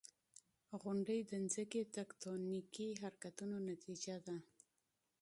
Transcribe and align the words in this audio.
•غونډۍ 0.81 1.19
د 1.31 1.33
ځمکې 1.53 1.81
د 1.85 1.89
تکتونیکي 1.97 2.87
حرکتونو 3.01 3.57
نتیجه 3.69 4.15
ده. 4.25 4.35